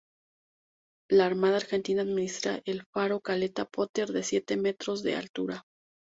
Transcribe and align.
La 1.11 1.27
Armada 1.27 1.57
Argentina 1.57 2.01
administra 2.01 2.63
el 2.65 2.81
Faro 2.91 3.19
Caleta 3.19 3.65
Potter 3.65 4.07
de 4.11 4.23
siete 4.23 4.57
metros 4.57 5.03
de 5.03 5.15
altura. 5.15 5.63